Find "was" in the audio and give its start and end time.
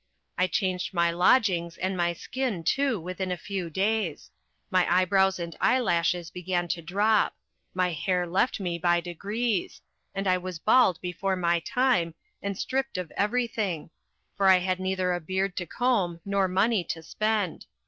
10.39-10.57